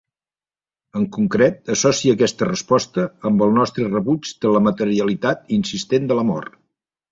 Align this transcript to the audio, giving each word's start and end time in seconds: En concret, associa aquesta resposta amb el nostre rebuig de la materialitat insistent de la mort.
En 0.99 1.03
concret, 1.17 1.59
associa 1.75 2.15
aquesta 2.17 2.47
resposta 2.49 3.05
amb 3.31 3.45
el 3.49 3.55
nostre 3.59 3.87
rebuig 3.93 4.33
de 4.47 4.55
la 4.57 4.65
materialitat 4.71 5.55
insistent 5.61 6.13
de 6.13 6.21
la 6.23 6.29
mort. 6.35 6.61